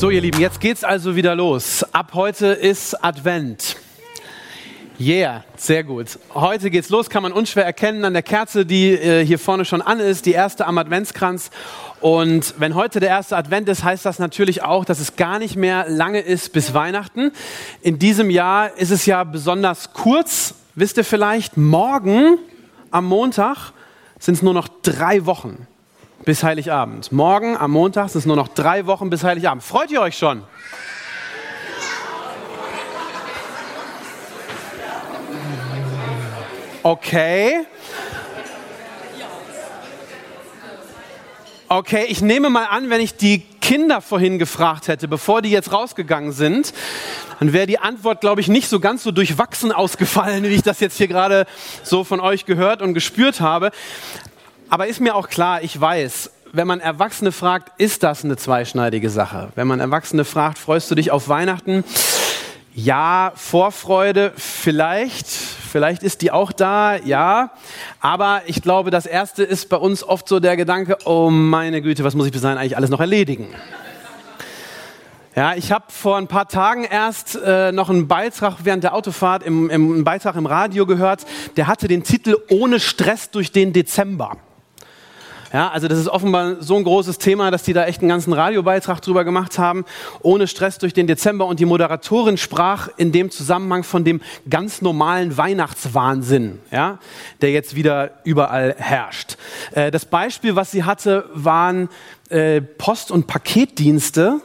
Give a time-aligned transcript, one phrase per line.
[0.00, 1.84] So, ihr Lieben, jetzt geht's also wieder los.
[1.92, 3.76] Ab heute ist Advent.
[4.98, 6.18] Yeah, sehr gut.
[6.32, 9.82] Heute geht's los, kann man unschwer erkennen an der Kerze, die äh, hier vorne schon
[9.82, 11.50] an ist, die erste am Adventskranz.
[12.00, 15.56] Und wenn heute der erste Advent ist, heißt das natürlich auch, dass es gar nicht
[15.56, 17.30] mehr lange ist bis Weihnachten.
[17.82, 20.54] In diesem Jahr ist es ja besonders kurz.
[20.74, 22.38] Wisst ihr vielleicht, morgen
[22.90, 23.74] am Montag
[24.18, 25.66] sind es nur noch drei Wochen
[26.24, 27.12] bis Heiligabend.
[27.12, 29.62] Morgen am Montag sind es nur noch drei Wochen bis Heiligabend.
[29.62, 30.42] Freut ihr euch schon?
[36.82, 37.66] Okay.
[41.68, 45.72] Okay, ich nehme mal an, wenn ich die Kinder vorhin gefragt hätte, bevor die jetzt
[45.72, 46.74] rausgegangen sind,
[47.38, 50.80] dann wäre die Antwort, glaube ich, nicht so ganz so durchwachsen ausgefallen, wie ich das
[50.80, 51.46] jetzt hier gerade
[51.84, 53.70] so von euch gehört und gespürt habe.
[54.70, 59.10] Aber ist mir auch klar, ich weiß, wenn man Erwachsene fragt, ist das eine zweischneidige
[59.10, 59.48] Sache.
[59.56, 61.82] Wenn man Erwachsene fragt, freust du dich auf Weihnachten?
[62.72, 67.50] Ja, Vorfreude vielleicht, vielleicht ist die auch da, ja.
[68.00, 72.04] Aber ich glaube, das Erste ist bei uns oft so der Gedanke, oh meine Güte,
[72.04, 73.48] was muss ich bis dahin eigentlich alles noch erledigen?
[75.34, 79.42] Ja, ich habe vor ein paar Tagen erst äh, noch einen Beitrag während der Autofahrt
[79.42, 81.26] im, im einen Beitrag im Radio gehört,
[81.56, 84.36] der hatte den Titel Ohne Stress durch den Dezember.
[85.52, 88.32] Ja, also das ist offenbar so ein großes Thema, dass die da echt einen ganzen
[88.32, 89.84] Radiobeitrag drüber gemacht haben,
[90.22, 91.46] ohne Stress durch den Dezember.
[91.46, 96.98] Und die Moderatorin sprach in dem Zusammenhang von dem ganz normalen Weihnachtswahnsinn, ja,
[97.40, 99.36] der jetzt wieder überall herrscht.
[99.72, 101.88] Äh, das Beispiel, was sie hatte, waren
[102.28, 104.40] äh, Post- und Paketdienste,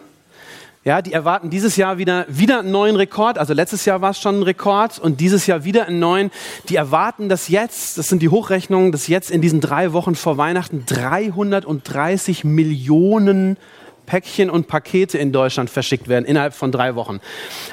[0.85, 3.39] ja, die erwarten dieses Jahr wieder, wieder einen neuen Rekord.
[3.39, 6.29] Also letztes Jahr war es schon ein Rekord und dieses Jahr wieder einen neuen.
[6.69, 10.37] Die erwarten, dass jetzt, das sind die Hochrechnungen, dass jetzt in diesen drei Wochen vor
[10.37, 13.57] Weihnachten 330 Millionen
[14.05, 17.19] Päckchen und Pakete in Deutschland verschickt werden innerhalb von drei Wochen.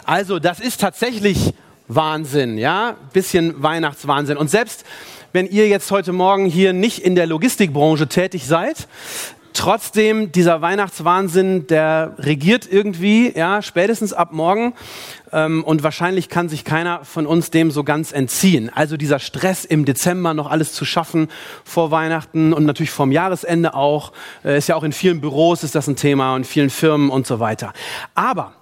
[0.07, 1.53] Also das ist tatsächlich
[1.89, 4.39] Wahnsinn, ja, bisschen Weihnachtswahnsinn.
[4.39, 4.87] Und selbst
[5.35, 8.89] wenn ihr jetzt heute Morgen hier nicht in der Logistikbranche tätig seid,
[9.55, 14.75] Trotzdem, dieser Weihnachtswahnsinn, der regiert irgendwie, ja, spätestens ab morgen.
[15.33, 18.71] Ähm, und wahrscheinlich kann sich keiner von uns dem so ganz entziehen.
[18.75, 21.29] Also dieser Stress im Dezember noch alles zu schaffen
[21.65, 24.13] vor Weihnachten und natürlich vorm Jahresende auch.
[24.45, 27.27] Äh, ist ja auch in vielen Büros ist das ein Thema und vielen Firmen und
[27.27, 27.73] so weiter.
[28.15, 28.55] Aber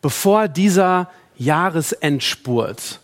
[0.00, 3.00] bevor dieser Jahresendspurt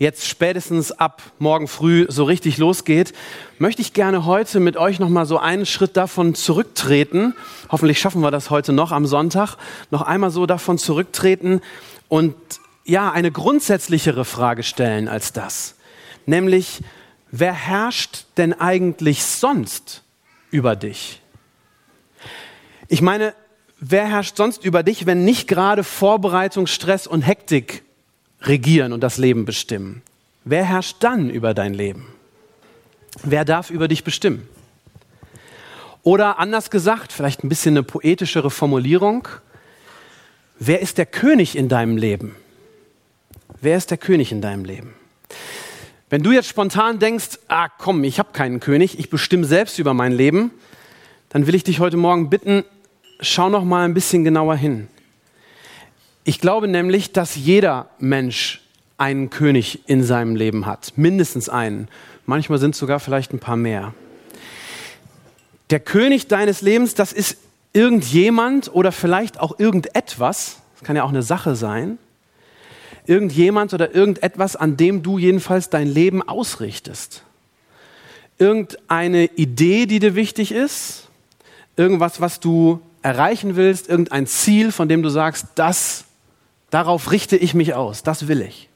[0.00, 3.12] jetzt spätestens ab morgen früh so richtig losgeht,
[3.58, 7.34] möchte ich gerne heute mit euch noch mal so einen Schritt davon zurücktreten.
[7.70, 9.56] Hoffentlich schaffen wir das heute noch am Sonntag.
[9.90, 11.60] Noch einmal so davon zurücktreten
[12.08, 12.34] und
[12.86, 15.76] ja, eine grundsätzlichere Frage stellen als das.
[16.24, 16.80] Nämlich,
[17.30, 20.02] wer herrscht denn eigentlich sonst
[20.50, 21.20] über dich?
[22.88, 23.34] Ich meine,
[23.78, 27.84] wer herrscht sonst über dich, wenn nicht gerade Vorbereitungsstress und Hektik
[28.42, 30.02] regieren und das Leben bestimmen.
[30.44, 32.06] Wer herrscht dann über dein Leben?
[33.22, 34.48] Wer darf über dich bestimmen?
[36.02, 39.28] Oder anders gesagt, vielleicht ein bisschen eine poetischere Formulierung,
[40.58, 42.36] wer ist der König in deinem Leben?
[43.60, 44.94] Wer ist der König in deinem Leben?
[46.08, 49.92] Wenn du jetzt spontan denkst, ah komm, ich habe keinen König, ich bestimme selbst über
[49.92, 50.50] mein Leben,
[51.28, 52.64] dann will ich dich heute Morgen bitten,
[53.20, 54.88] schau noch mal ein bisschen genauer hin.
[56.24, 58.60] Ich glaube nämlich, dass jeder Mensch
[58.98, 61.88] einen König in seinem Leben hat, mindestens einen.
[62.26, 63.94] Manchmal sind es sogar vielleicht ein paar mehr.
[65.70, 67.38] Der König deines Lebens, das ist
[67.72, 71.98] irgendjemand oder vielleicht auch irgendetwas, das kann ja auch eine Sache sein,
[73.06, 77.22] irgendjemand oder irgendetwas, an dem du jedenfalls dein Leben ausrichtest.
[78.38, 81.08] Irgendeine Idee, die dir wichtig ist,
[81.76, 86.04] irgendwas, was du erreichen willst, irgendein Ziel, von dem du sagst, das
[86.70, 88.68] Darauf richte ich mich aus, das will ich.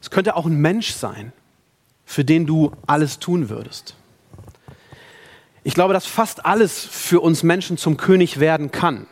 [0.00, 1.32] Es könnte auch ein Mensch sein,
[2.04, 3.94] für den du alles tun würdest.
[5.64, 9.06] Ich glaube, dass fast alles für uns Menschen zum König werden kann.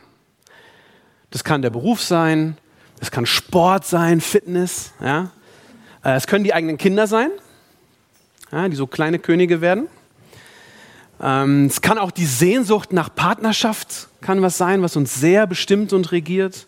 [1.31, 2.57] Das kann der Beruf sein,
[2.99, 4.93] das kann Sport sein, Fitness.
[5.01, 5.31] Ja.
[6.03, 7.31] Äh, es können die eigenen Kinder sein,
[8.53, 9.89] ja, die so kleine Könige werden.
[11.21, 15.93] Ähm, es kann auch die Sehnsucht nach Partnerschaft, kann was sein, was uns sehr bestimmt
[15.93, 16.67] und regiert.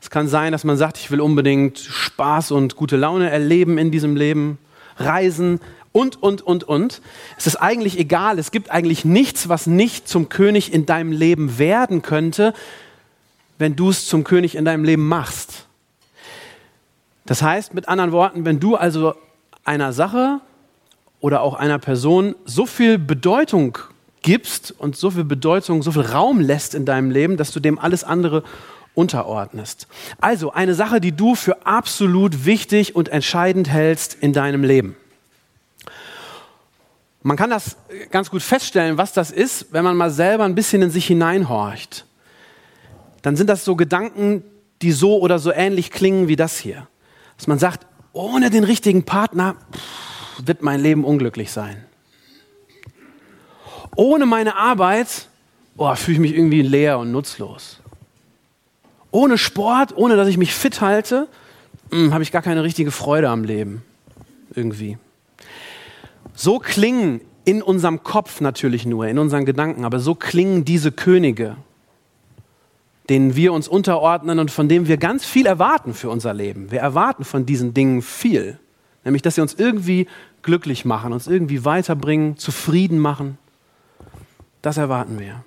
[0.00, 3.90] Es kann sein, dass man sagt, ich will unbedingt Spaß und gute Laune erleben in
[3.90, 4.58] diesem Leben,
[4.96, 5.60] reisen
[5.92, 7.02] und, und, und, und.
[7.36, 8.38] Es ist eigentlich egal.
[8.38, 12.54] Es gibt eigentlich nichts, was nicht zum König in deinem Leben werden könnte,
[13.58, 15.66] wenn du es zum König in deinem Leben machst.
[17.26, 19.14] Das heißt, mit anderen Worten, wenn du also
[19.64, 20.40] einer Sache
[21.20, 23.78] oder auch einer Person so viel Bedeutung
[24.22, 27.78] gibst und so viel Bedeutung, so viel Raum lässt in deinem Leben, dass du dem
[27.78, 28.42] alles andere
[28.94, 29.86] unterordnest.
[30.20, 34.96] Also eine Sache, die du für absolut wichtig und entscheidend hältst in deinem Leben.
[37.22, 37.76] Man kann das
[38.10, 42.06] ganz gut feststellen, was das ist, wenn man mal selber ein bisschen in sich hineinhorcht.
[43.22, 44.42] Dann sind das so Gedanken,
[44.80, 46.88] die so oder so ähnlich klingen wie das hier.
[47.36, 49.56] Dass man sagt, ohne den richtigen Partner
[50.38, 51.84] wird mein Leben unglücklich sein.
[53.96, 55.28] Ohne meine Arbeit
[55.76, 57.79] oh, fühle ich mich irgendwie leer und nutzlos.
[59.10, 61.28] Ohne Sport, ohne dass ich mich fit halte,
[61.90, 63.82] hm, habe ich gar keine richtige Freude am Leben.
[64.54, 64.98] Irgendwie.
[66.34, 71.56] So klingen in unserem Kopf natürlich nur, in unseren Gedanken, aber so klingen diese Könige,
[73.08, 76.70] denen wir uns unterordnen und von denen wir ganz viel erwarten für unser Leben.
[76.70, 78.58] Wir erwarten von diesen Dingen viel,
[79.04, 80.06] nämlich dass sie uns irgendwie
[80.42, 83.38] glücklich machen, uns irgendwie weiterbringen, zufrieden machen.
[84.62, 85.44] Das erwarten wir.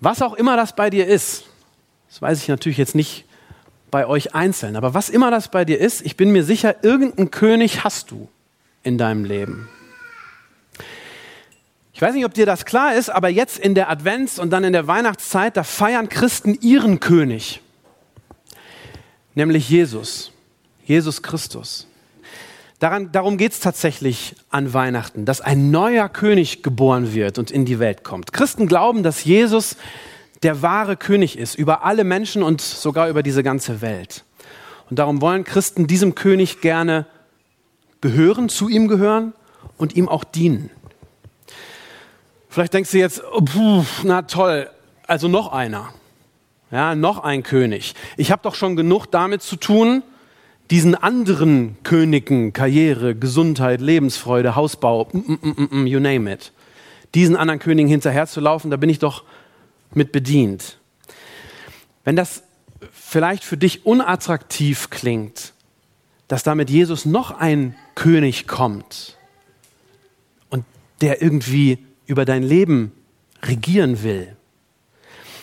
[0.00, 1.44] Was auch immer das bei dir ist,
[2.14, 3.24] das weiß ich natürlich jetzt nicht
[3.90, 7.32] bei euch einzeln, aber was immer das bei dir ist, ich bin mir sicher, irgendeinen
[7.32, 8.28] König hast du
[8.84, 9.68] in deinem Leben.
[11.92, 14.62] Ich weiß nicht, ob dir das klar ist, aber jetzt in der Advents- und dann
[14.62, 17.60] in der Weihnachtszeit, da feiern Christen ihren König,
[19.34, 20.30] nämlich Jesus,
[20.84, 21.88] Jesus Christus.
[22.78, 27.64] Daran, darum geht es tatsächlich an Weihnachten, dass ein neuer König geboren wird und in
[27.64, 28.32] die Welt kommt.
[28.32, 29.76] Christen glauben, dass Jesus
[30.44, 34.24] der wahre König ist über alle Menschen und sogar über diese ganze Welt.
[34.90, 37.06] Und darum wollen Christen diesem König gerne
[38.00, 39.32] gehören, zu ihm gehören
[39.78, 40.70] und ihm auch dienen.
[42.50, 44.68] Vielleicht denkst du jetzt, oh, puh, na toll,
[45.06, 45.88] also noch einer.
[46.70, 47.94] Ja, noch ein König.
[48.16, 50.02] Ich habe doch schon genug damit zu tun,
[50.70, 56.52] diesen anderen Königen, Karriere, Gesundheit, Lebensfreude, Hausbau, mm, mm, mm, you name it,
[57.14, 59.24] diesen anderen Königen hinterherzulaufen, da bin ich doch
[59.96, 60.78] mit bedient.
[62.04, 62.42] Wenn das
[62.92, 65.52] vielleicht für dich unattraktiv klingt,
[66.28, 69.16] dass damit Jesus noch ein König kommt
[70.50, 70.64] und
[71.00, 72.92] der irgendwie über dein Leben
[73.42, 74.36] regieren will,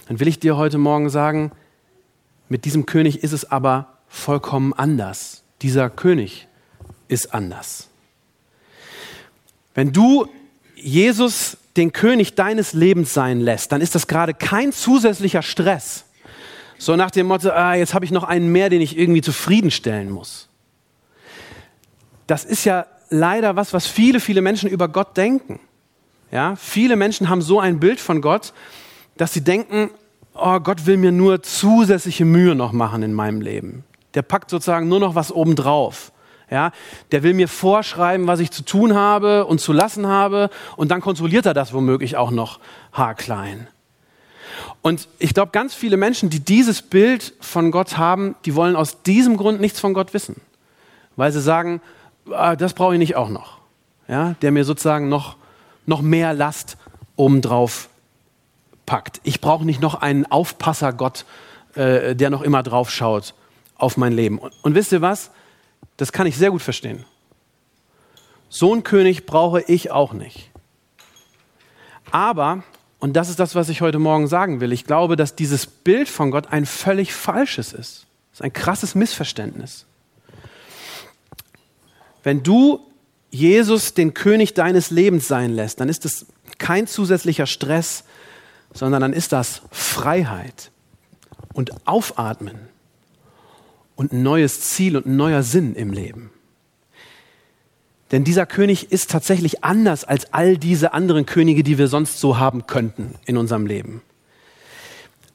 [0.07, 1.51] dann will ich dir heute Morgen sagen,
[2.49, 5.43] mit diesem König ist es aber vollkommen anders.
[5.61, 6.47] Dieser König
[7.07, 7.87] ist anders.
[9.73, 10.27] Wenn du
[10.75, 16.05] Jesus den König deines Lebens sein lässt, dann ist das gerade kein zusätzlicher Stress.
[16.77, 20.09] So nach dem Motto, ah, jetzt habe ich noch einen mehr, den ich irgendwie zufriedenstellen
[20.09, 20.49] muss.
[22.27, 25.59] Das ist ja leider was, was viele, viele Menschen über Gott denken.
[26.31, 28.53] Ja, viele Menschen haben so ein Bild von Gott,
[29.17, 29.91] dass sie denken,
[30.33, 33.83] oh, Gott will mir nur zusätzliche Mühe noch machen in meinem Leben.
[34.13, 36.10] Der packt sozusagen nur noch was obendrauf.
[36.51, 36.71] Ja,
[37.11, 41.01] der will mir vorschreiben, was ich zu tun habe und zu lassen habe, und dann
[41.01, 42.59] kontrolliert er das womöglich auch noch
[42.91, 43.67] haarklein.
[44.81, 49.01] Und ich glaube, ganz viele Menschen, die dieses Bild von Gott haben, die wollen aus
[49.01, 50.41] diesem Grund nichts von Gott wissen,
[51.15, 51.81] weil sie sagen,
[52.29, 53.57] ah, das brauche ich nicht auch noch.
[54.07, 55.37] Ja, der mir sozusagen noch
[55.85, 56.77] noch mehr Last
[57.15, 57.89] obendrauf
[58.85, 59.19] packt.
[59.23, 61.25] Ich brauche nicht noch einen Aufpasser-Gott,
[61.75, 63.33] äh, der noch immer drauf schaut
[63.75, 64.37] auf mein Leben.
[64.37, 65.31] Und, und wisst ihr was?
[66.01, 67.05] Das kann ich sehr gut verstehen.
[68.49, 70.49] So einen König brauche ich auch nicht.
[72.09, 72.63] Aber,
[72.97, 76.09] und das ist das, was ich heute Morgen sagen will, ich glaube, dass dieses Bild
[76.09, 78.07] von Gott ein völlig falsches ist.
[78.31, 79.85] Das ist ein krasses Missverständnis.
[82.23, 82.79] Wenn du
[83.29, 86.25] Jesus den König deines Lebens sein lässt, dann ist es
[86.57, 88.05] kein zusätzlicher Stress,
[88.73, 90.71] sondern dann ist das Freiheit
[91.53, 92.71] und Aufatmen
[94.01, 96.31] und ein neues Ziel und ein neuer Sinn im Leben.
[98.09, 102.39] Denn dieser König ist tatsächlich anders als all diese anderen Könige, die wir sonst so
[102.39, 104.01] haben könnten in unserem Leben.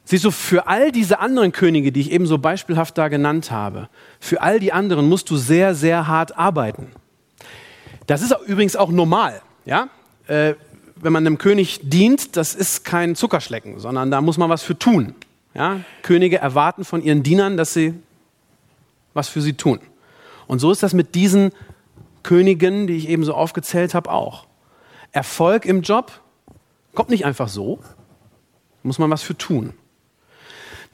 [0.05, 3.89] Siehst du, für all diese anderen Könige, die ich eben so beispielhaft da genannt habe,
[4.19, 6.89] für all die anderen musst du sehr, sehr hart arbeiten.
[8.09, 9.43] Das ist übrigens auch normal.
[9.65, 9.91] Ja?
[10.27, 10.55] Äh,
[10.97, 14.77] wenn man einem König dient, das ist kein Zuckerschlecken, sondern da muss man was für
[14.77, 15.15] tun.
[15.55, 15.83] Ja?
[16.03, 17.95] Könige erwarten von ihren Dienern, dass sie
[19.17, 19.81] was für sie tun.
[20.47, 21.51] Und so ist das mit diesen
[22.23, 24.47] Königen, die ich eben so aufgezählt habe, auch.
[25.13, 26.21] Erfolg im Job
[26.95, 27.81] kommt nicht einfach so,
[28.83, 29.73] muss man was für tun.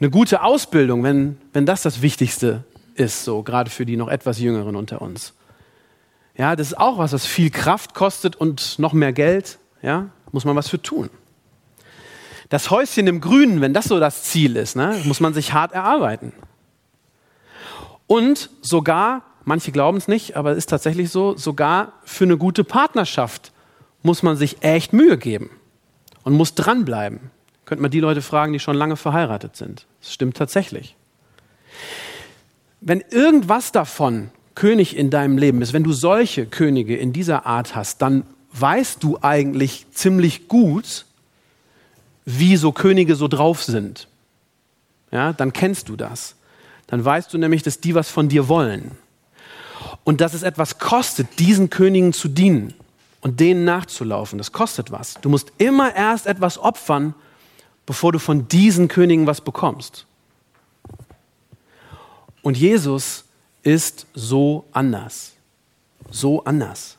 [0.00, 2.64] Eine gute Ausbildung, wenn, wenn das das Wichtigste
[2.94, 5.34] ist, so gerade für die noch etwas Jüngeren unter uns.
[6.36, 9.58] Ja, das ist auch was, was viel Kraft kostet und noch mehr Geld.
[9.82, 11.10] Ja, muss man was für tun.
[12.48, 15.72] Das Häuschen im Grünen, wenn das so das Ziel ist, ne, muss man sich hart
[15.72, 16.32] erarbeiten.
[18.12, 22.62] Und sogar, manche glauben es nicht, aber es ist tatsächlich so, sogar für eine gute
[22.62, 23.52] Partnerschaft
[24.02, 25.48] muss man sich echt Mühe geben
[26.22, 27.30] und muss dranbleiben.
[27.64, 29.86] Könnte man die Leute fragen, die schon lange verheiratet sind.
[30.02, 30.94] Das stimmt tatsächlich.
[32.82, 37.74] Wenn irgendwas davon König in deinem Leben ist, wenn du solche Könige in dieser Art
[37.74, 41.06] hast, dann weißt du eigentlich ziemlich gut,
[42.26, 44.06] wie so Könige so drauf sind.
[45.10, 46.36] Ja, dann kennst du das.
[46.92, 48.90] Dann weißt du nämlich, dass die was von dir wollen.
[50.04, 52.74] Und dass es etwas kostet, diesen Königen zu dienen
[53.22, 54.36] und denen nachzulaufen.
[54.36, 55.14] Das kostet was.
[55.22, 57.14] Du musst immer erst etwas opfern,
[57.86, 60.04] bevor du von diesen Königen was bekommst.
[62.42, 63.24] Und Jesus
[63.62, 65.32] ist so anders.
[66.10, 66.98] So anders.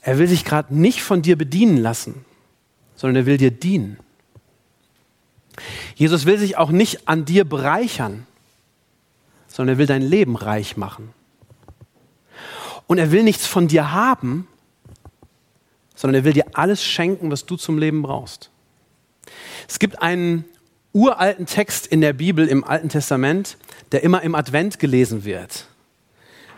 [0.00, 2.24] Er will sich gerade nicht von dir bedienen lassen,
[2.96, 3.98] sondern er will dir dienen.
[5.94, 8.26] Jesus will sich auch nicht an dir bereichern,
[9.60, 11.12] sondern er will dein Leben reich machen.
[12.86, 14.48] Und er will nichts von dir haben,
[15.94, 18.50] sondern er will dir alles schenken, was du zum Leben brauchst.
[19.68, 20.46] Es gibt einen
[20.94, 23.58] uralten Text in der Bibel im Alten Testament,
[23.92, 25.66] der immer im Advent gelesen wird.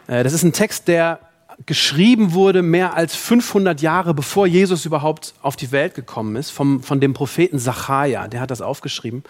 [0.06, 1.18] Äh, das ist ein Text, der
[1.66, 6.84] geschrieben wurde mehr als 500 Jahre bevor Jesus überhaupt auf die Welt gekommen ist, vom,
[6.84, 8.28] von dem Propheten Sacharja.
[8.28, 9.24] Der hat das aufgeschrieben.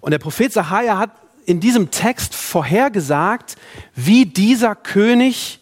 [0.00, 1.10] Und der Prophet Sacharja hat
[1.46, 3.56] in diesem Text vorhergesagt,
[3.94, 5.60] wie dieser König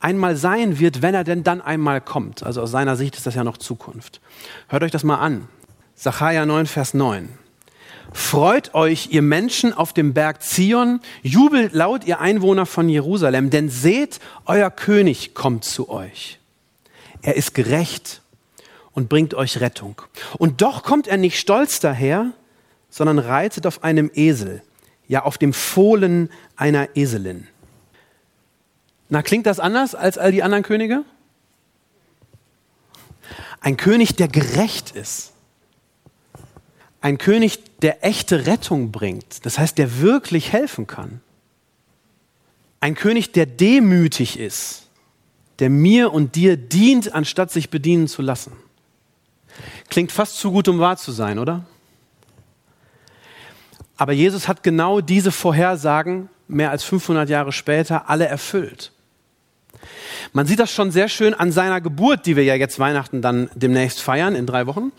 [0.00, 2.42] einmal sein wird, wenn er denn dann einmal kommt.
[2.42, 4.20] Also aus seiner Sicht ist das ja noch Zukunft.
[4.68, 5.48] Hört euch das mal an.
[5.94, 7.28] Sacharja 9, Vers 9.
[8.12, 13.68] Freut euch, ihr Menschen auf dem Berg Zion, jubelt laut, ihr Einwohner von Jerusalem, denn
[13.68, 16.38] seht, euer König kommt zu euch.
[17.22, 18.22] Er ist gerecht
[18.92, 20.00] und bringt euch Rettung.
[20.38, 22.30] Und doch kommt er nicht stolz daher,
[22.90, 24.62] sondern reitet auf einem Esel,
[25.08, 27.46] ja auf dem Fohlen einer Eselin.
[29.08, 31.04] Na, klingt das anders als all die anderen Könige?
[33.60, 35.32] Ein König, der gerecht ist
[37.06, 41.20] ein König, der echte Rettung bringt, das heißt, der wirklich helfen kann.
[42.80, 44.88] Ein König, der demütig ist,
[45.60, 48.52] der mir und dir dient, anstatt sich bedienen zu lassen.
[49.88, 51.64] Klingt fast zu gut, um wahr zu sein, oder?
[53.96, 58.92] Aber Jesus hat genau diese Vorhersagen mehr als 500 Jahre später alle erfüllt.
[60.32, 63.48] Man sieht das schon sehr schön an seiner Geburt, die wir ja jetzt Weihnachten dann
[63.54, 64.92] demnächst feiern, in drei Wochen.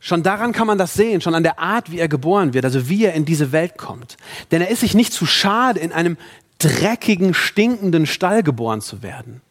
[0.00, 2.88] Schon daran kann man das sehen, schon an der Art, wie er geboren wird, also
[2.88, 4.16] wie er in diese Welt kommt.
[4.50, 6.16] Denn er ist sich nicht zu schade, in einem
[6.58, 9.42] dreckigen, stinkenden Stall geboren zu werden.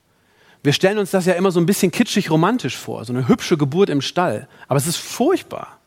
[0.64, 3.58] Wir stellen uns das ja immer so ein bisschen kitschig romantisch vor, so eine hübsche
[3.58, 4.48] Geburt im Stall.
[4.68, 5.80] Aber es ist furchtbar.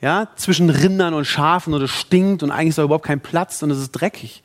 [0.00, 3.62] Ja, zwischen Rindern und Schafen und es stinkt und eigentlich ist da überhaupt kein Platz
[3.62, 4.42] und es ist dreckig.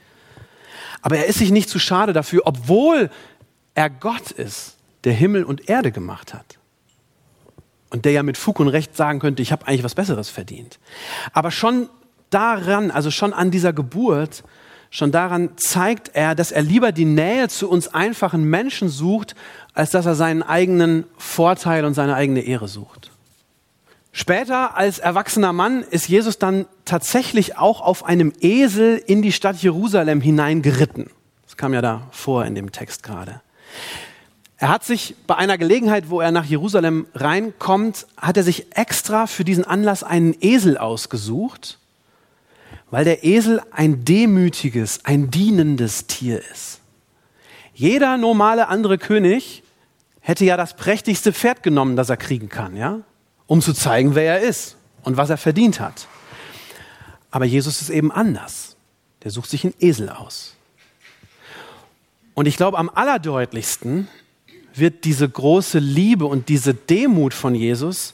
[1.01, 3.09] Aber er ist sich nicht zu schade dafür, obwohl
[3.73, 6.59] er Gott ist, der Himmel und Erde gemacht hat
[7.89, 10.79] und der ja mit Fug und Recht sagen könnte, ich habe eigentlich was Besseres verdient.
[11.33, 11.89] Aber schon
[12.29, 14.43] daran, also schon an dieser Geburt,
[14.91, 19.35] schon daran zeigt er, dass er lieber die Nähe zu uns einfachen Menschen sucht,
[19.73, 23.08] als dass er seinen eigenen Vorteil und seine eigene Ehre sucht.
[24.19, 29.55] Später als erwachsener Mann ist Jesus dann tatsächlich auch auf einem Esel in die Stadt
[29.63, 31.09] Jerusalem hineingeritten.
[31.45, 33.39] Das kam ja da vor in dem Text gerade.
[34.57, 39.25] Er hat sich bei einer Gelegenheit, wo er nach Jerusalem reinkommt, hat er sich extra
[39.25, 41.79] für diesen Anlass einen Esel ausgesucht,
[42.91, 46.81] weil der Esel ein demütiges, ein dienendes Tier ist.
[47.73, 49.63] Jeder normale andere König
[50.19, 52.99] hätte ja das prächtigste Pferd genommen, das er kriegen kann, ja,
[53.49, 56.07] um zu zeigen, wer er ist und was er verdient hat.
[57.31, 58.77] Aber Jesus ist eben anders.
[59.23, 60.55] Der sucht sich einen Esel aus.
[62.35, 64.07] Und ich glaube, am allerdeutlichsten
[64.75, 68.13] wird diese große Liebe und diese Demut von Jesus,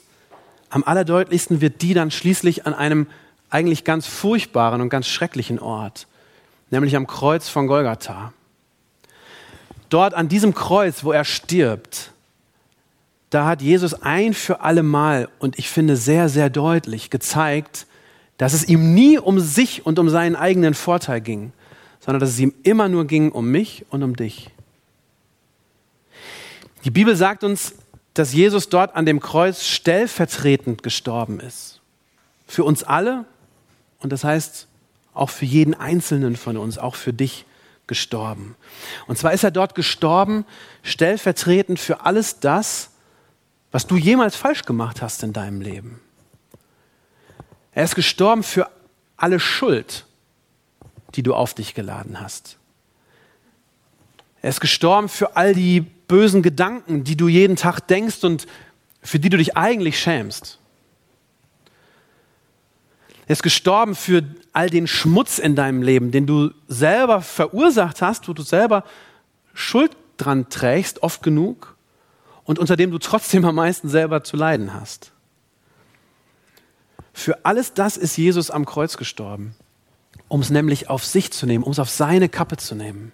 [0.70, 3.06] am allerdeutlichsten wird die dann schließlich an einem
[3.50, 6.06] eigentlich ganz furchtbaren und ganz schrecklichen Ort,
[6.70, 8.32] nämlich am Kreuz von Golgatha.
[9.90, 12.10] Dort an diesem Kreuz, wo er stirbt,
[13.30, 17.86] da hat Jesus ein für alle Mal und ich finde sehr, sehr deutlich gezeigt,
[18.38, 21.52] dass es ihm nie um sich und um seinen eigenen Vorteil ging,
[22.00, 24.50] sondern dass es ihm immer nur ging um mich und um dich.
[26.84, 27.74] Die Bibel sagt uns,
[28.14, 31.80] dass Jesus dort an dem Kreuz stellvertretend gestorben ist.
[32.46, 33.24] Für uns alle
[34.00, 34.68] und das heißt
[35.14, 37.44] auch für jeden Einzelnen von uns, auch für dich
[37.86, 38.54] gestorben.
[39.06, 40.44] Und zwar ist er dort gestorben,
[40.82, 42.90] stellvertretend für alles das,
[43.76, 46.00] was du jemals falsch gemacht hast in deinem Leben.
[47.72, 48.70] Er ist gestorben für
[49.18, 50.06] alle Schuld,
[51.14, 52.56] die du auf dich geladen hast.
[54.40, 58.46] Er ist gestorben für all die bösen Gedanken, die du jeden Tag denkst und
[59.02, 60.58] für die du dich eigentlich schämst.
[63.26, 68.26] Er ist gestorben für all den Schmutz in deinem Leben, den du selber verursacht hast,
[68.26, 68.84] wo du selber
[69.52, 71.75] Schuld dran trägst, oft genug,
[72.46, 75.12] und unter dem du trotzdem am meisten selber zu leiden hast.
[77.12, 79.54] Für alles das ist Jesus am Kreuz gestorben,
[80.28, 83.12] um es nämlich auf sich zu nehmen, um es auf seine Kappe zu nehmen.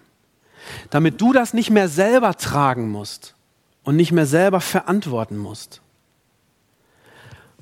[0.91, 3.35] Damit du das nicht mehr selber tragen musst
[3.83, 5.81] und nicht mehr selber verantworten musst.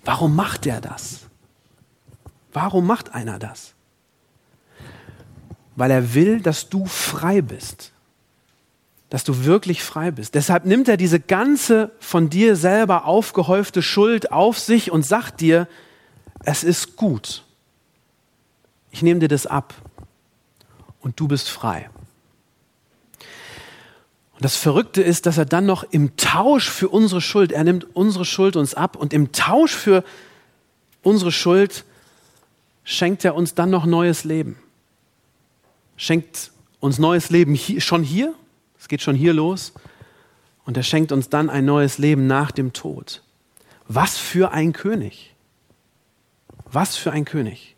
[0.03, 1.21] Warum macht er das?
[2.53, 3.73] Warum macht einer das?
[5.75, 7.90] Weil er will, dass du frei bist.
[9.12, 10.34] Dass du wirklich frei bist.
[10.34, 15.68] Deshalb nimmt er diese ganze von dir selber aufgehäufte Schuld auf sich und sagt dir,
[16.44, 17.44] es ist gut.
[18.89, 19.75] Ich nehme dir das ab
[21.01, 21.89] und du bist frei.
[24.34, 27.96] Und das Verrückte ist, dass er dann noch im Tausch für unsere Schuld, er nimmt
[27.96, 30.03] unsere Schuld uns ab und im Tausch für
[31.03, 31.84] unsere Schuld
[32.84, 34.58] schenkt er uns dann noch neues Leben.
[35.98, 38.34] Schenkt uns neues Leben hier, schon hier,
[38.81, 39.71] es geht schon hier los,
[40.65, 43.23] und er schenkt uns dann ein neues Leben nach dem Tod.
[43.88, 45.33] Was für ein König.
[46.65, 47.75] Was für ein König.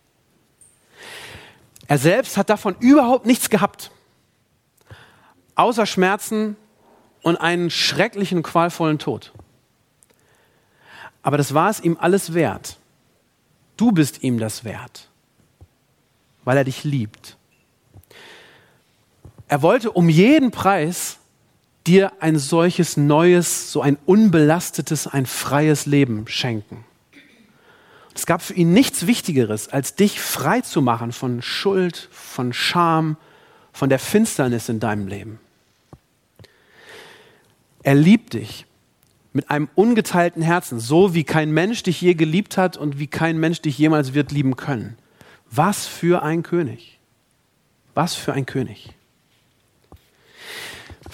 [1.87, 3.91] Er selbst hat davon überhaupt nichts gehabt,
[5.55, 6.55] außer Schmerzen
[7.21, 9.31] und einen schrecklichen, qualvollen Tod.
[11.21, 12.77] Aber das war es ihm alles wert
[13.77, 15.09] Du bist ihm das wert,
[16.43, 17.37] weil er dich liebt.
[19.53, 21.19] Er wollte um jeden Preis
[21.85, 26.85] dir ein solches neues, so ein unbelastetes, ein freies Leben schenken.
[28.15, 33.15] Es gab für ihn nichts Wichtigeres, als dich frei zu machen von Schuld, von Scham,
[33.71, 35.39] von der Finsternis in deinem Leben.
[37.83, 38.65] Er liebt dich
[39.33, 43.37] mit einem ungeteilten Herzen, so wie kein Mensch dich je geliebt hat und wie kein
[43.37, 44.97] Mensch dich jemals wird lieben können.
[45.51, 46.97] Was für ein König.
[47.93, 48.95] Was für ein König.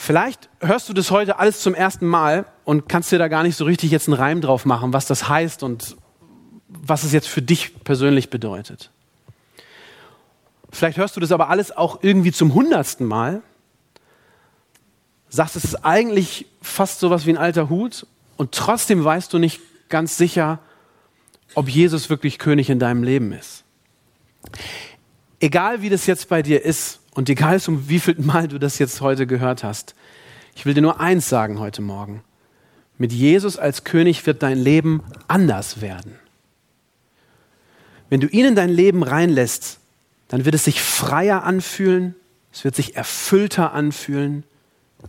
[0.02, 3.58] Vielleicht hörst du das heute alles zum ersten Mal und kannst dir da gar nicht
[3.58, 5.98] so richtig jetzt einen Reim drauf machen, was das heißt und
[6.70, 8.92] was es jetzt für dich persönlich bedeutet.
[10.72, 13.42] Vielleicht hörst du das aber alles auch irgendwie zum hundertsten Mal
[15.28, 18.08] sagst, es ist eigentlich fast sowas wie ein alter Hut
[18.38, 19.60] und trotzdem weißt du nicht
[19.90, 20.60] ganz sicher,
[21.56, 23.66] ob Jesus wirklich König in deinem Leben ist.
[25.42, 28.80] Egal wie das jetzt bei dir ist und egal um wie viel Mal du das
[28.80, 29.94] jetzt heute gehört hast,
[30.56, 32.24] ich will dir nur eins sagen heute Morgen.
[32.98, 36.16] Mit Jesus als König wird dein Leben anders werden.
[38.10, 39.80] Wenn du ihn in dein Leben reinlässt,
[40.30, 42.16] dann wird es sich freier anfühlen,
[42.54, 44.46] es wird sich erfüllter anfühlen,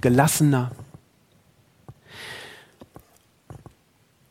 [0.01, 0.73] gelassener.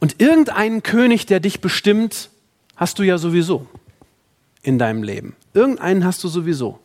[0.02, 2.30] Und irgendeinen König, der dich bestimmt,
[2.76, 3.68] hast du ja sowieso
[4.64, 5.38] in deinem Leben.
[5.54, 6.82] Irgendeinen hast du sowieso.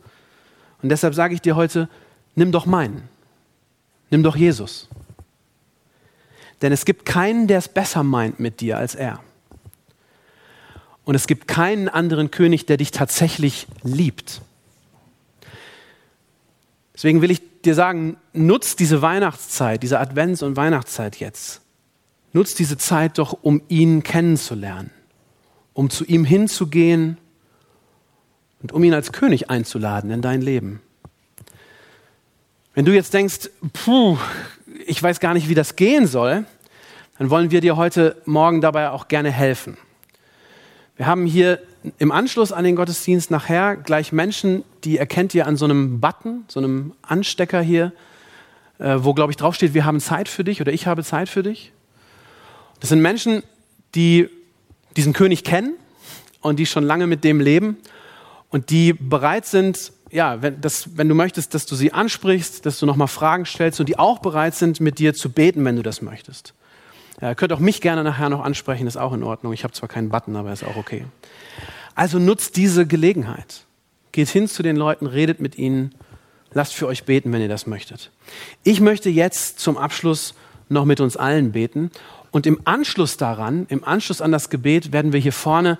[0.81, 1.89] Und deshalb sage ich dir heute,
[2.35, 3.07] nimm doch meinen.
[4.09, 4.87] Nimm doch Jesus.
[6.61, 9.19] Denn es gibt keinen, der es besser meint mit dir als er.
[11.03, 14.41] Und es gibt keinen anderen König, der dich tatsächlich liebt.
[16.93, 21.61] Deswegen will ich dir sagen, nutz diese Weihnachtszeit, diese Advents- und Weihnachtszeit jetzt.
[22.33, 24.91] Nutz diese Zeit doch, um ihn kennenzulernen,
[25.73, 27.17] um zu ihm hinzugehen
[28.65, 30.81] und um ihn als König einzuladen in dein Leben.
[32.73, 34.17] Wenn du jetzt denkst, puh,
[34.87, 36.45] ich weiß gar nicht, wie das gehen soll,
[37.19, 39.77] dann wollen wir dir heute Morgen dabei auch gerne helfen.
[40.97, 41.61] Wir haben hier
[41.99, 46.45] im Anschluss an den Gottesdienst nachher gleich Menschen, die erkennt ihr an so einem Button,
[46.47, 47.93] so einem Anstecker hier,
[48.79, 51.43] äh, wo, glaube ich, draufsteht, wir haben Zeit für dich oder ich habe Zeit für
[51.43, 51.71] dich.
[52.79, 53.43] Das sind Menschen,
[53.93, 54.27] die
[54.97, 55.75] diesen König kennen
[56.41, 57.77] und die schon lange mit dem leben
[58.49, 62.79] und die bereit sind, ja, wenn, das, wenn du möchtest, dass du sie ansprichst, dass
[62.79, 65.83] du nochmal Fragen stellst und die auch bereit sind, mit dir zu beten, wenn du
[65.83, 66.53] das möchtest.
[67.21, 69.53] Ja, könnt auch mich gerne nachher noch ansprechen, ist auch in Ordnung.
[69.53, 71.05] Ich habe zwar keinen Button, aber ist auch okay.
[71.95, 73.65] Also nutzt diese Gelegenheit.
[74.11, 75.95] Geht hin zu den Leuten, redet mit ihnen,
[76.51, 78.11] lasst für euch beten, wenn ihr das möchtet.
[78.63, 80.35] Ich möchte jetzt zum Abschluss
[80.69, 81.91] noch mit uns allen beten.
[82.31, 85.79] Und im Anschluss daran, im Anschluss an das Gebet, werden wir hier vorne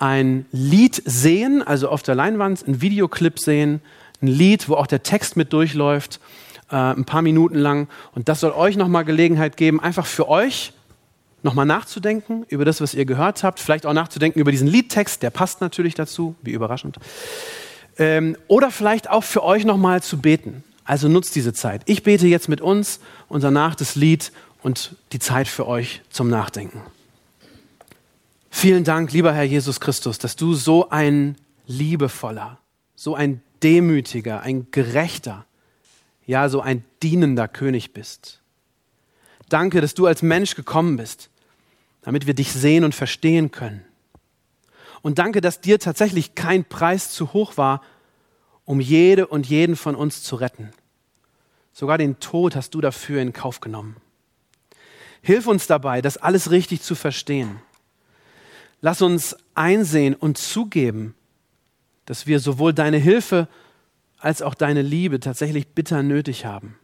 [0.00, 3.80] ein Lied sehen, also auf der Leinwand, ein Videoclip sehen,
[4.20, 6.20] ein Lied, wo auch der Text mit durchläuft,
[6.70, 7.86] äh, ein paar Minuten lang.
[8.14, 10.72] Und das soll euch nochmal Gelegenheit geben, einfach für euch
[11.42, 15.30] nochmal nachzudenken über das, was ihr gehört habt, vielleicht auch nachzudenken über diesen Liedtext, der
[15.30, 16.96] passt natürlich dazu, wie überraschend.
[17.98, 20.64] Ähm, oder vielleicht auch für euch nochmal zu beten.
[20.84, 21.82] Also nutzt diese Zeit.
[21.84, 24.32] Ich bete jetzt mit uns und danach das Lied
[24.62, 26.82] und die Zeit für euch zum Nachdenken.
[28.50, 31.36] Vielen Dank, lieber Herr Jesus Christus, dass du so ein
[31.66, 32.58] liebevoller,
[32.94, 35.46] so ein demütiger, ein gerechter,
[36.26, 38.40] ja, so ein dienender König bist.
[39.48, 41.30] Danke, dass du als Mensch gekommen bist,
[42.02, 43.84] damit wir dich sehen und verstehen können.
[45.00, 47.82] Und danke, dass dir tatsächlich kein Preis zu hoch war,
[48.64, 50.70] um jede und jeden von uns zu retten.
[51.72, 53.96] Sogar den Tod hast du dafür in Kauf genommen.
[55.22, 57.60] Hilf uns dabei, das alles richtig zu verstehen.
[58.80, 61.14] Lass uns einsehen und zugeben,
[62.06, 63.48] dass wir sowohl deine Hilfe
[64.18, 66.78] als auch deine Liebe tatsächlich bitter nötig haben.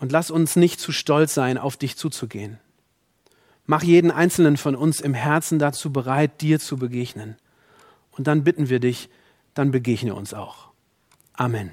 [0.00, 2.58] Und lass uns nicht zu stolz sein, auf dich zuzugehen.
[3.66, 7.36] Mach jeden einzelnen von uns im Herzen dazu bereit, dir zu begegnen.
[8.10, 9.08] Und dann bitten wir dich,
[9.54, 10.68] dann begegne uns auch.
[11.32, 11.72] Amen.